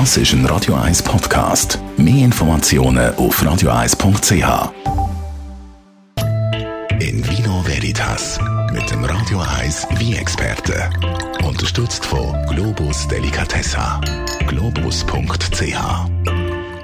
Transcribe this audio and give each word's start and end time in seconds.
Das 0.00 0.16
ist 0.16 0.32
ein 0.32 0.44
Radio 0.46 0.74
1 0.74 1.04
Podcast. 1.04 1.78
Mehr 1.96 2.24
Informationen 2.24 3.14
auf 3.14 3.40
radio1.ch. 3.40 4.72
In 6.98 7.24
Vino 7.24 7.64
Veritas 7.64 8.40
mit 8.72 8.90
dem 8.90 9.04
Radio 9.04 9.38
1 9.38 9.86
Wie-Experte. 9.98 10.90
Unterstützt 11.44 12.04
von 12.04 12.34
Globus 12.48 13.06
Delicatessa. 13.06 14.00
Globus.ch 14.48 16.33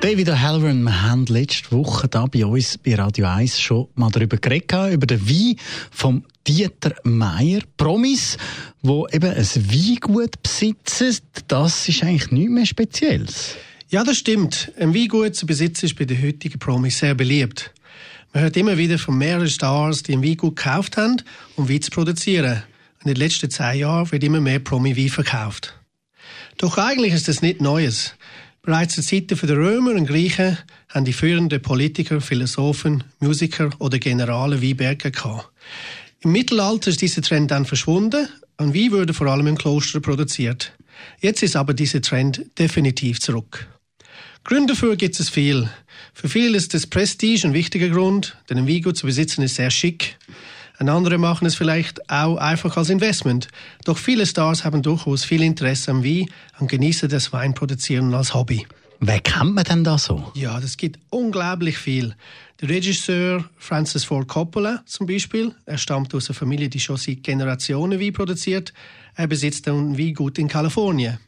David 0.00 0.28
O'Halloran, 0.28 0.82
wir 0.82 1.02
haben 1.02 1.26
letzte 1.26 1.72
Woche 1.72 2.06
da 2.06 2.26
bei 2.26 2.44
uns 2.44 2.78
bei 2.78 2.94
Radio 2.94 3.26
1 3.26 3.60
schon 3.60 3.88
mal 3.94 4.10
darüber 4.10 4.36
geredet, 4.36 4.92
über 4.92 5.06
den 5.06 5.28
Wein 5.28 5.56
vom 5.90 6.24
Dieter 6.46 6.94
Meier, 7.02 7.60
Promis, 7.76 8.36
wo 8.82 9.08
eben 9.08 9.30
ein 9.30 9.36
Weingut 9.44 10.42
besitzen. 10.42 11.16
Das 11.48 11.88
ist 11.88 12.02
eigentlich 12.02 12.30
nichts 12.30 12.52
mehr 12.52 12.66
Spezielles. 12.66 13.56
Ja, 13.88 14.04
das 14.04 14.18
stimmt. 14.18 14.72
Ein 14.78 14.94
Weingut 14.94 15.34
zu 15.34 15.46
besitzen 15.46 15.86
ist 15.86 15.96
bei 15.96 16.04
den 16.04 16.22
heutigen 16.22 16.58
Promis 16.58 16.98
sehr 16.98 17.14
beliebt. 17.14 17.72
Man 18.32 18.42
hört 18.42 18.56
immer 18.56 18.76
wieder 18.76 18.98
von 18.98 19.16
mehreren 19.16 19.48
Stars, 19.48 20.02
die 20.02 20.12
ein 20.12 20.22
Weingut 20.22 20.56
gekauft 20.56 20.98
haben, 20.98 21.22
um 21.56 21.68
Wein 21.68 21.80
zu 21.80 21.90
produzieren. 21.90 22.62
in 23.02 23.08
den 23.08 23.16
letzten 23.16 23.48
zehn 23.48 23.78
Jahren 23.80 24.10
wird 24.12 24.22
immer 24.24 24.40
mehr 24.40 24.58
Promi-Wein 24.58 25.08
verkauft. 25.08 25.74
Doch 26.58 26.76
eigentlich 26.76 27.14
ist 27.14 27.28
das 27.28 27.40
nicht 27.40 27.60
Neues. 27.60 28.14
Bereits 28.66 28.96
zu 28.96 29.00
Zeiten 29.00 29.38
der 29.46 29.56
Römer 29.56 29.92
und 29.92 30.08
Griechen 30.08 30.58
haben 30.88 31.04
die 31.04 31.12
führenden 31.12 31.62
Politiker, 31.62 32.20
Philosophen, 32.20 33.04
Musiker 33.20 33.70
oder 33.78 34.00
Generale 34.00 34.60
Weinberge 34.60 35.12
gehabt. 35.12 35.52
Im 36.18 36.32
Mittelalter 36.32 36.90
ist 36.90 37.00
dieser 37.00 37.22
Trend 37.22 37.52
dann 37.52 37.64
verschwunden 37.64 38.28
und 38.56 38.74
Wein 38.74 38.90
wurde 38.90 39.14
vor 39.14 39.28
allem 39.28 39.46
im 39.46 39.56
Kloster 39.56 40.00
produziert. 40.00 40.72
Jetzt 41.20 41.44
ist 41.44 41.54
aber 41.54 41.74
dieser 41.74 42.00
Trend 42.02 42.44
definitiv 42.58 43.20
zurück. 43.20 43.68
Gründe 44.42 44.72
dafür 44.72 44.96
gibt 44.96 45.20
es 45.20 45.28
viel. 45.30 45.68
Für 46.12 46.28
viele 46.28 46.56
ist 46.56 46.74
das 46.74 46.88
Prestige 46.88 47.46
ein 47.46 47.54
wichtiger 47.54 47.88
Grund, 47.88 48.36
denn 48.50 48.58
ein 48.58 48.66
Weingut 48.66 48.96
zu 48.96 49.06
besitzen 49.06 49.42
ist 49.42 49.54
sehr 49.54 49.70
schick. 49.70 50.18
Und 50.78 50.88
andere 50.88 51.18
machen 51.18 51.46
es 51.46 51.54
vielleicht 51.54 52.10
auch 52.10 52.36
einfach 52.36 52.76
als 52.76 52.90
Investment. 52.90 53.48
Doch 53.84 53.98
viele 53.98 54.26
Stars 54.26 54.64
haben 54.64 54.82
durchaus 54.82 55.24
viel 55.24 55.42
Interesse 55.42 55.90
am 55.90 56.04
Wein 56.04 56.26
und 56.58 56.68
genießen 56.68 57.08
das 57.08 57.32
Weinproduzieren 57.32 58.12
als 58.14 58.34
Hobby. 58.34 58.66
Wer 59.00 59.20
kennt 59.20 59.54
man 59.54 59.64
denn 59.64 59.84
da 59.84 59.98
so? 59.98 60.32
Ja, 60.34 60.58
das 60.58 60.76
gibt 60.76 60.98
unglaublich 61.10 61.76
viel. 61.76 62.14
Der 62.60 62.70
Regisseur 62.70 63.44
Francis 63.58 64.04
Ford 64.04 64.26
Coppola 64.26 64.82
zum 64.86 65.06
Beispiel, 65.06 65.54
er 65.66 65.76
stammt 65.76 66.14
aus 66.14 66.28
einer 66.28 66.34
Familie, 66.34 66.68
die 66.70 66.80
schon 66.80 66.96
seit 66.96 67.22
Generationen 67.22 68.00
Wein 68.00 68.12
produziert. 68.12 68.72
Er 69.14 69.26
besitzt 69.26 69.68
ein 69.68 69.98
Weingut 69.98 70.38
in 70.38 70.48
Kalifornien. 70.48 71.18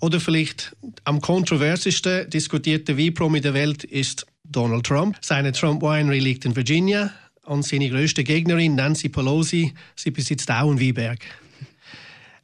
Oder 0.00 0.20
vielleicht 0.20 0.76
am 1.04 1.22
kontroversesten 1.22 2.28
diskutierte 2.28 2.98
Weinpromi 2.98 3.40
der 3.40 3.54
Welt 3.54 3.84
ist 3.84 4.26
Donald 4.44 4.84
Trump. 4.84 5.16
Seine 5.22 5.52
Trump 5.52 5.80
Winery 5.80 6.18
liegt 6.18 6.44
in 6.44 6.54
Virginia 6.54 7.10
und 7.46 7.64
seine 7.64 7.88
größte 7.88 8.24
Gegnerin, 8.24 8.74
Nancy 8.74 9.08
Pelosi, 9.08 9.72
sie 9.94 10.10
besitzt 10.10 10.50
auch 10.50 10.68
einen 10.68 10.80
Weinberg. 10.80 11.20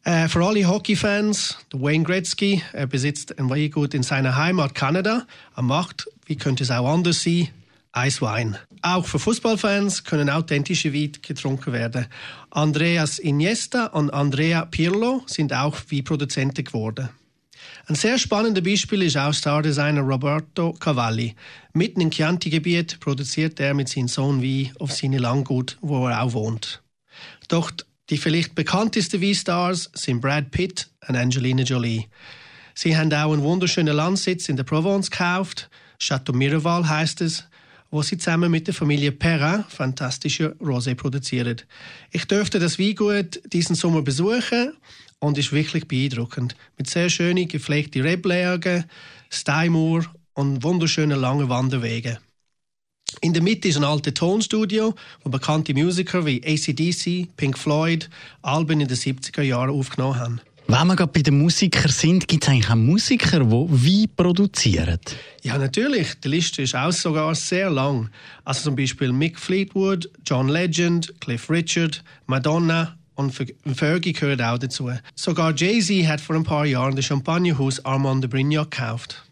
Äh, 0.04 0.28
für 0.28 0.44
alle 0.44 0.66
Hockey-Fans, 0.66 1.58
Wayne 1.72 2.04
Gretzky, 2.04 2.62
er 2.72 2.86
besitzt 2.86 3.38
ein 3.38 3.48
Weingut 3.50 3.94
in 3.94 4.02
seiner 4.02 4.36
Heimat 4.36 4.74
Kanada. 4.74 5.26
Er 5.56 5.62
macht, 5.62 6.08
wie 6.26 6.36
könnte 6.36 6.64
es 6.64 6.70
auch 6.70 6.92
anders 6.92 7.22
sein, 7.22 7.48
Eiswein. 7.92 8.56
Auch 8.80 9.06
für 9.06 9.18
Fußballfans 9.18 10.04
können 10.04 10.30
authentische 10.30 10.92
Wein 10.92 11.12
getrunken 11.22 11.72
werden. 11.72 12.06
Andreas 12.50 13.18
Iniesta 13.18 13.86
und 13.86 14.12
Andrea 14.12 14.64
Pirlo 14.64 15.22
sind 15.26 15.52
auch 15.52 15.76
Weinproduzenten 15.90 16.64
geworden. 16.64 17.10
Ein 17.86 17.94
sehr 17.94 18.18
spannendes 18.18 18.62
Beispiel 18.64 19.02
ist 19.02 19.16
auch 19.16 19.32
Stardesigner 19.32 20.02
Roberto 20.02 20.72
Cavalli. 20.72 21.34
Mitten 21.72 22.00
im 22.00 22.10
Chianti-Gebiet 22.10 23.00
produziert 23.00 23.58
er 23.60 23.74
mit 23.74 23.88
seinem 23.88 24.08
Sohn 24.08 24.42
Wein 24.42 24.72
auf 24.78 24.92
seine 24.92 25.18
Langgut, 25.18 25.78
wo 25.80 26.06
er 26.06 26.22
auch 26.22 26.32
wohnt. 26.32 26.82
Doch 27.48 27.70
die 28.10 28.18
vielleicht 28.18 28.54
bekanntesten 28.54 29.22
Weinstars 29.22 29.90
sind 29.94 30.20
Brad 30.20 30.50
Pitt 30.50 30.88
und 31.08 31.16
Angelina 31.16 31.62
Jolie. 31.62 32.08
Sie 32.74 32.96
haben 32.96 33.12
auch 33.12 33.32
einen 33.32 33.42
wunderschönen 33.42 33.94
Landsitz 33.94 34.48
in 34.48 34.56
der 34.56 34.64
Provence 34.64 35.10
gekauft. 35.10 35.68
Chateau 35.98 36.32
Miraval 36.32 36.88
heißt 36.88 37.20
es, 37.20 37.44
wo 37.90 38.02
sie 38.02 38.16
zusammen 38.16 38.50
mit 38.50 38.66
der 38.66 38.74
Familie 38.74 39.12
Perrin 39.12 39.64
fantastische 39.68 40.56
Rosé 40.60 40.94
produzieren. 40.94 41.60
Ich 42.10 42.26
dürfte 42.26 42.58
das 42.58 42.78
Weingut 42.78 43.40
diesen 43.52 43.76
Sommer 43.76 44.02
besuchen 44.02 44.72
und 45.22 45.38
ist 45.38 45.52
wirklich 45.52 45.86
beeindruckend. 45.86 46.56
Mit 46.76 46.90
sehr 46.90 47.08
schönen 47.08 47.46
gepflegten 47.46 48.02
Reblagen, 48.02 48.84
Steinmauer 49.30 50.04
und 50.34 50.64
wunderschönen 50.64 51.18
langen 51.18 51.48
Wanderwegen. 51.48 52.18
In 53.20 53.32
der 53.32 53.42
Mitte 53.42 53.68
ist 53.68 53.76
ein 53.76 53.84
altes 53.84 54.14
Tonstudio, 54.14 54.94
wo 55.22 55.30
bekannte 55.30 55.74
Musiker 55.74 56.26
wie 56.26 56.42
ACDC, 56.44 57.28
Pink 57.36 57.56
Floyd 57.56 58.10
Alben 58.42 58.80
in 58.80 58.88
den 58.88 58.96
70er 58.96 59.42
Jahren 59.42 59.70
aufgenommen 59.70 60.18
haben. 60.18 60.40
Wenn 60.66 60.86
wir 60.88 60.96
gerade 60.96 61.12
bei 61.12 61.22
den 61.22 61.38
Musikern 61.38 61.90
sind, 61.90 62.26
gibt 62.26 62.42
es 62.42 62.48
eigentlich 62.48 62.70
auch 62.70 62.74
Musiker, 62.74 63.40
die 63.40 63.50
Wein 63.50 64.10
produzieren? 64.16 64.98
Ja, 65.42 65.56
natürlich. 65.56 66.18
Die 66.20 66.28
Liste 66.28 66.62
ist 66.62 66.74
auch 66.74 66.90
sogar 66.90 67.34
sehr 67.36 67.70
lang. 67.70 68.10
Also 68.44 68.62
zum 68.62 68.74
Beispiel 68.74 69.12
Mick 69.12 69.38
Fleetwood, 69.38 70.10
John 70.24 70.48
Legend, 70.48 71.12
Cliff 71.20 71.48
Richard, 71.48 72.02
Madonna 72.26 72.96
und 73.30 73.76
Fergie 73.76 74.12
gehört 74.12 74.42
auch 74.42 74.58
dazu. 74.58 74.90
Sogar 75.14 75.54
Jay-Z 75.54 76.06
hat 76.06 76.20
vor 76.20 76.36
ein 76.36 76.44
paar 76.44 76.66
Jahren 76.66 76.96
das 76.96 77.04
Champagnerhaus 77.04 77.84
Armand 77.84 78.24
de 78.24 78.30
Brignac 78.30 78.70
gekauft. 78.70 79.22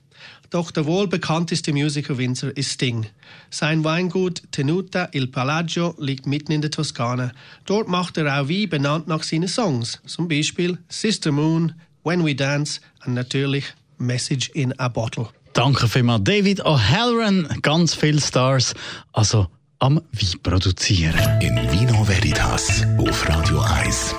Doch 0.51 0.73
der 0.73 0.85
wohl 0.85 1.07
bekannteste 1.07 1.73
Musiker-Winzer 1.73 2.57
ist 2.57 2.73
Sting. 2.73 3.07
Sein 3.51 3.85
Weingut 3.85 4.43
Tenuta 4.51 5.09
Il 5.13 5.29
Palagio 5.29 5.95
liegt 5.99 6.27
mitten 6.27 6.51
in 6.51 6.61
der 6.61 6.73
Toskana. 6.73 7.31
Dort 7.67 7.87
macht 7.89 8.17
er 8.17 8.41
auch 8.41 8.49
Wein 8.49 8.69
benannt 8.69 9.07
nach 9.07 9.23
seinen 9.23 9.47
Songs, 9.47 10.01
zum 10.07 10.27
Beispiel 10.27 10.79
Sister 10.89 11.31
Moon, 11.31 11.75
When 12.03 12.25
We 12.25 12.35
Dance 12.35 12.81
und 13.07 13.15
natürlich 13.15 13.65
Message 13.99 14.51
in 14.55 14.77
a 14.81 14.89
Bottle. 14.89 15.29
Danke 15.53 15.87
vielmals, 15.87 16.25
David 16.25 16.65
O'Halloran. 16.65 17.61
Ganz 17.63 17.95
viele 17.95 18.21
Stars. 18.21 18.75
Also 19.13 19.49
am 19.81 19.97
Wein 19.97 20.41
produzieren. 20.43 21.41
In 21.41 21.57
Vino 21.73 22.07
Veritas 22.07 22.85
auf 22.99 23.29
Radio 23.29 23.61
1. 23.61 24.15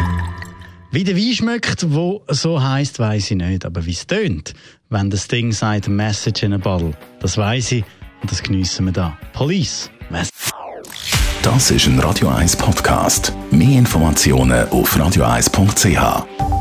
Wie 0.91 1.03
der 1.03 1.16
Wein 1.16 1.33
schmeckt, 1.33 1.85
wo 1.94 2.23
so 2.27 2.61
heisst, 2.61 2.99
weiß 2.99 3.31
ich 3.31 3.38
nicht. 3.38 3.66
Aber 3.66 3.85
wie 3.85 3.91
es 3.91 4.05
tönt, 4.05 4.53
wenn 4.89 5.09
das 5.09 5.27
Ding 5.27 5.51
sagt, 5.51 5.88
Message 5.88 6.44
in 6.44 6.53
a 6.53 6.57
Bottle, 6.57 6.94
das 7.19 7.38
weiß 7.38 7.73
ich 7.73 7.83
und 8.22 8.31
das 8.31 8.44
geniessen 8.44 8.85
wir 8.85 8.94
da. 8.94 9.17
Police. 9.33 9.89
Message. 10.09 10.51
Das 11.44 11.72
ist 11.72 11.88
ein 11.88 11.99
Radio 11.99 12.28
1 12.28 12.55
Podcast. 12.57 13.33
Mehr 13.51 13.79
Informationen 13.79 14.67
auf 14.69 14.95
radio1.ch. 14.97 16.60